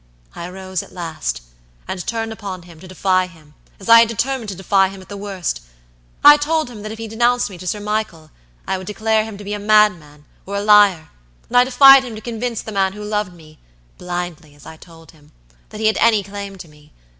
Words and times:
I 0.33 0.49
rose 0.49 0.81
at 0.81 0.91
last, 0.91 1.43
and 1.87 2.03
turned 2.07 2.33
upon 2.33 2.63
him 2.63 2.79
to 2.79 2.87
defy 2.87 3.27
him, 3.27 3.53
as 3.79 3.87
I 3.87 3.99
had 3.99 4.07
determined 4.09 4.49
to 4.49 4.55
defy 4.55 4.87
him 4.89 4.99
at 4.99 5.09
the 5.09 5.15
worst. 5.15 5.61
I 6.25 6.37
told 6.37 6.71
him 6.71 6.81
that 6.81 6.91
if 6.91 6.97
he 6.97 7.07
denounced 7.07 7.51
me 7.51 7.59
to 7.59 7.67
Sir 7.67 7.79
Michael, 7.79 8.31
I 8.65 8.79
would 8.79 8.87
declare 8.87 9.23
him 9.23 9.37
to 9.37 9.43
be 9.43 9.53
a 9.53 9.59
madman 9.59 10.25
or 10.47 10.55
a 10.55 10.63
liar, 10.63 11.09
and 11.49 11.55
I 11.55 11.65
defied 11.65 12.03
him 12.03 12.15
to 12.15 12.21
convince 12.21 12.63
the 12.63 12.71
man 12.71 12.93
who 12.93 13.03
loved 13.03 13.31
meblindly, 13.33 14.55
as 14.55 14.65
I 14.65 14.75
told 14.75 15.11
himthat 15.11 15.79
he 15.79 15.85
had 15.85 15.97
any 15.99 16.23
claim 16.23 16.57
to 16.57 16.67
me. 16.67 16.93